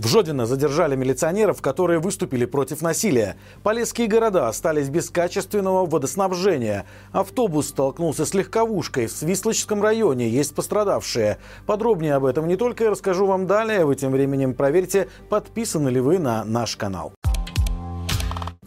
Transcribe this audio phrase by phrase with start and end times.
[0.00, 3.36] В Жодино задержали милиционеров, которые выступили против насилия.
[3.62, 6.86] Полесские города остались без качественного водоснабжения.
[7.12, 9.08] Автобус столкнулся с легковушкой.
[9.08, 11.36] В Свислочском районе есть пострадавшие.
[11.66, 13.84] Подробнее об этом не только я расскажу вам далее.
[13.84, 17.12] Вы тем временем проверьте, подписаны ли вы на наш канал.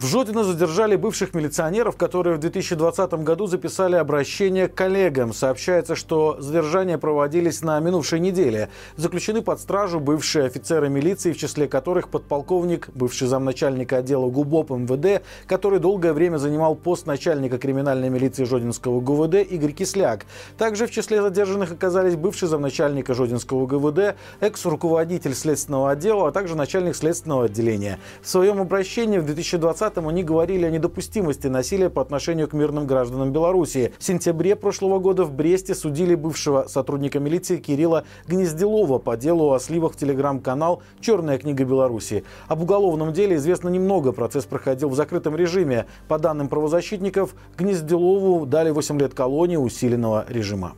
[0.04, 5.32] В Жодино задержали бывших милиционеров, которые в 2020 году записали обращение к коллегам.
[5.32, 8.68] Сообщается, что задержания проводились на минувшей неделе.
[8.98, 15.24] Заключены под стражу бывшие офицеры милиции, в числе которых подполковник, бывший замначальника отдела ГУБОП МВД,
[15.48, 20.26] который долгое время занимал пост начальника криминальной милиции Жодинского ГУВД Игорь Кисляк.
[20.58, 26.98] Также в числе задержанных оказались бывший замначальника Жодинского ГУВД, экс-руководитель следственного отдела, а также начальник
[26.98, 28.00] следственного отделения.
[28.22, 32.88] В своем обращении в 2020 20 они говорили о недопустимости насилия по отношению к мирным
[32.88, 33.94] гражданам Беларуси.
[34.00, 39.60] В сентябре прошлого года в Бресте судили бывшего сотрудника милиции Кирилла Гнездилова по делу о
[39.60, 42.24] сливах в телеграм-канал «Черная книга Беларуси».
[42.48, 44.12] Об уголовном деле известно немного.
[44.12, 45.86] Процесс проходил в закрытом режиме.
[46.08, 50.74] По данным правозащитников, Гнездилову дали 8 лет колонии усиленного режима.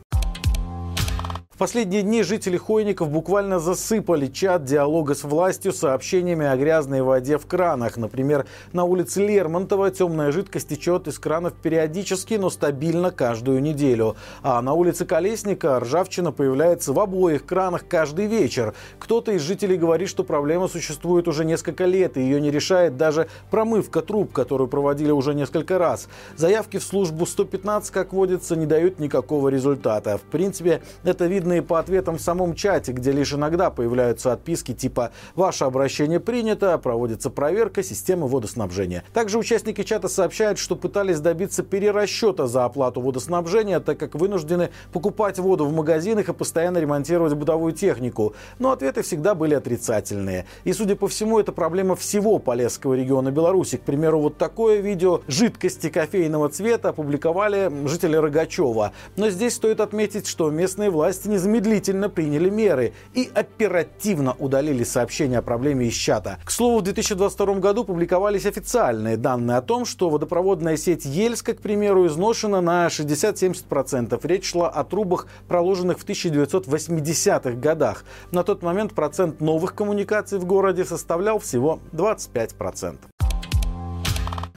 [1.56, 7.38] В последние дни жители Хойников буквально засыпали чат диалога с властью сообщениями о грязной воде
[7.38, 7.96] в кранах.
[7.96, 14.16] Например, на улице Лермонтова темная жидкость течет из кранов периодически, но стабильно каждую неделю.
[14.42, 18.74] А на улице Колесника ржавчина появляется в обоих кранах каждый вечер.
[18.98, 23.28] Кто-то из жителей говорит, что проблема существует уже несколько лет, и ее не решает даже
[23.50, 26.10] промывка труб, которую проводили уже несколько раз.
[26.36, 30.18] Заявки в службу 115, как водится, не дают никакого результата.
[30.18, 34.32] В принципе, это видно видно и по ответам в самом чате, где лишь иногда появляются
[34.32, 39.04] отписки типа «Ваше обращение принято, проводится проверка системы водоснабжения».
[39.12, 45.38] Также участники чата сообщают, что пытались добиться перерасчета за оплату водоснабжения, так как вынуждены покупать
[45.38, 48.34] воду в магазинах и постоянно ремонтировать бытовую технику.
[48.58, 50.46] Но ответы всегда были отрицательные.
[50.64, 53.76] И, судя по всему, это проблема всего Полесского региона Беларуси.
[53.76, 58.92] К примеру, вот такое видео жидкости кофейного цвета опубликовали жители Рогачева.
[59.16, 65.40] Но здесь стоит отметить, что местные власти не незамедлительно приняли меры и оперативно удалили сообщение
[65.40, 66.38] о проблеме из чата.
[66.44, 71.60] К слову, в 2022 году публиковались официальные данные о том, что водопроводная сеть Ельска, к
[71.60, 74.18] примеру, изношена на 60-70%.
[74.26, 78.04] Речь шла о трубах, проложенных в 1980-х годах.
[78.30, 82.96] На тот момент процент новых коммуникаций в городе составлял всего 25%.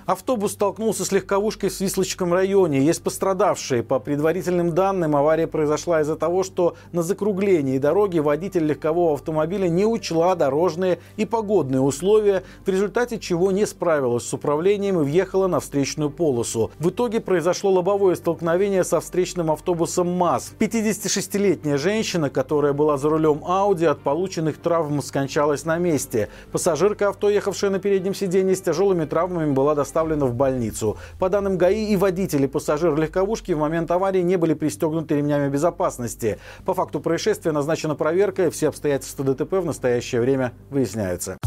[0.09, 2.79] Автобус столкнулся с легковушкой в Свислочском районе.
[2.79, 3.83] Есть пострадавшие.
[3.83, 9.85] По предварительным данным, авария произошла из-за того, что на закруглении дороги водитель легкового автомобиля не
[9.85, 15.59] учла дорожные и погодные условия, в результате чего не справилась с управлением и въехала на
[15.59, 16.71] встречную полосу.
[16.79, 20.53] В итоге произошло лобовое столкновение со встречным автобусом МАЗ.
[20.57, 26.29] 56-летняя женщина, которая была за рулем Ауди, от полученных травм скончалась на месте.
[26.51, 30.97] Пассажирка авто, ехавшая на переднем сиденье с тяжелыми травмами, была доставлена доставлена в больницу.
[31.19, 35.49] По данным ГАИ, и водители, и пассажир легковушки в момент аварии не были пристегнуты ремнями
[35.49, 36.39] безопасности.
[36.65, 41.37] По факту происшествия назначена проверка, и все обстоятельства ДТП в настоящее время выясняются.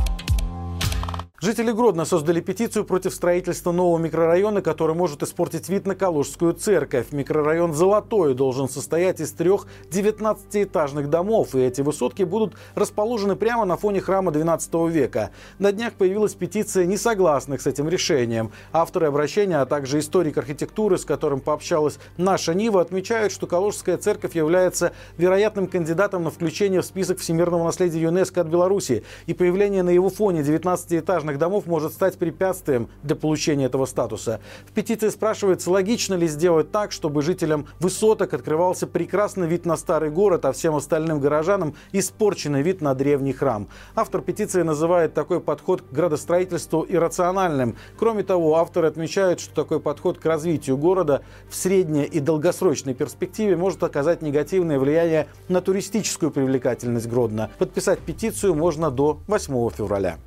[1.42, 7.10] Жители Гродно создали петицию против строительства нового микрорайона, который может испортить вид на Калужскую церковь.
[7.10, 13.76] Микрорайон «Золотой» должен состоять из трех 19-этажных домов, и эти высотки будут расположены прямо на
[13.76, 15.30] фоне храма XII века.
[15.58, 18.52] На днях появилась петиция несогласных с этим решением.
[18.70, 24.36] Авторы обращения, а также историк архитектуры, с которым пообщалась наша Нива, отмечают, что Калужская церковь
[24.36, 29.90] является вероятным кандидатом на включение в список всемирного наследия ЮНЕСКО от Беларуси, и появление на
[29.90, 34.40] его фоне 19-этажных частных домов может стать препятствием для получения этого статуса.
[34.66, 40.10] В петиции спрашивается, логично ли сделать так, чтобы жителям высоток открывался прекрасный вид на старый
[40.10, 43.68] город, а всем остальным горожанам испорченный вид на древний храм.
[43.94, 47.76] Автор петиции называет такой подход к градостроительству иррациональным.
[47.98, 53.56] Кроме того, авторы отмечают, что такой подход к развитию города в средней и долгосрочной перспективе
[53.56, 57.50] может оказать негативное влияние на туристическую привлекательность Гродно.
[57.58, 60.18] Подписать петицию можно до 8 февраля.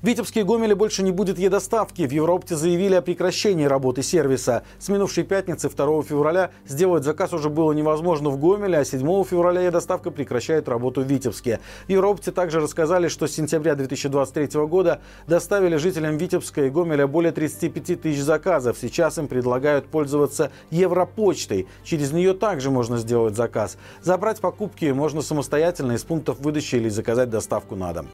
[0.00, 2.06] В Витебске и Гомеле больше не будет едоставки.
[2.06, 4.62] В Европте заявили о прекращении работы сервиса.
[4.78, 9.62] С минувшей пятницы 2 февраля сделать заказ уже было невозможно в Гомеле, а 7 февраля
[9.62, 11.58] едоставка прекращает работу в Витебске.
[11.88, 17.32] В Европте также рассказали, что с сентября 2023 года доставили жителям Витебска и Гомеля более
[17.32, 18.78] 35 тысяч заказов.
[18.80, 21.66] Сейчас им предлагают пользоваться Европочтой.
[21.82, 23.76] Через нее также можно сделать заказ.
[24.00, 28.06] Забрать покупки можно самостоятельно из пунктов выдачи или заказать доставку на дом.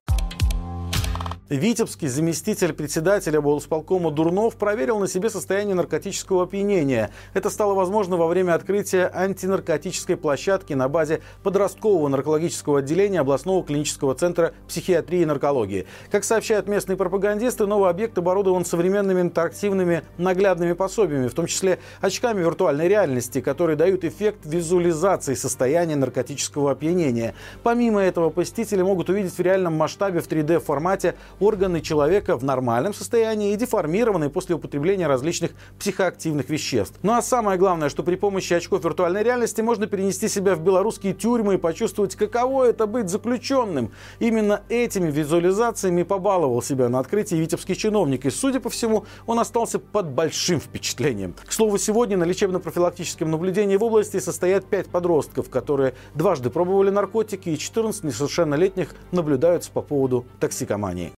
[1.56, 7.10] Витебский заместитель председателя облсполкома Дурнов проверил на себе состояние наркотического опьянения.
[7.32, 14.16] Это стало возможно во время открытия антинаркотической площадки на базе подросткового наркологического отделения областного клинического
[14.16, 15.86] центра психиатрии и наркологии.
[16.10, 22.40] Как сообщают местные пропагандисты, новый объект оборудован современными интерактивными наглядными пособиями, в том числе очками
[22.40, 27.36] виртуальной реальности, которые дают эффект визуализации состояния наркотического опьянения.
[27.62, 31.14] Помимо этого, посетители могут увидеть в реальном масштабе в 3D-формате
[31.44, 36.98] органы человека в нормальном состоянии и деформированные после употребления различных психоактивных веществ.
[37.02, 41.14] Ну а самое главное, что при помощи очков виртуальной реальности можно перенести себя в белорусские
[41.14, 43.92] тюрьмы и почувствовать, каково это быть заключенным.
[44.18, 48.26] Именно этими визуализациями побаловал себя на открытии витебский чиновник.
[48.26, 51.34] И, судя по всему, он остался под большим впечатлением.
[51.44, 57.50] К слову, сегодня на лечебно-профилактическом наблюдении в области состоят 5 подростков, которые дважды пробовали наркотики
[57.50, 61.12] и 14 несовершеннолетних наблюдаются по поводу токсикомании.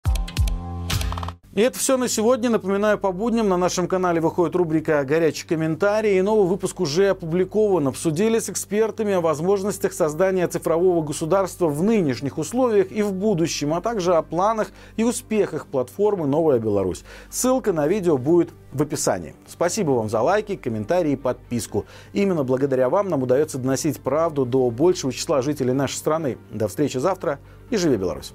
[1.56, 2.50] И это все на сегодня.
[2.50, 6.20] Напоминаю, по будням на нашем канале выходит рубрика «Горячий комментарий».
[6.20, 7.88] И новый выпуск уже опубликован.
[7.88, 13.80] Обсудили с экспертами о возможностях создания цифрового государства в нынешних условиях и в будущем, а
[13.80, 14.68] также о планах
[14.98, 17.06] и успехах платформы «Новая Беларусь».
[17.30, 19.34] Ссылка на видео будет в описании.
[19.48, 21.86] Спасибо вам за лайки, комментарии и подписку.
[22.12, 26.38] Именно благодаря вам нам удается доносить правду до большего числа жителей нашей страны.
[26.52, 28.34] До встречи завтра и живи Беларусь!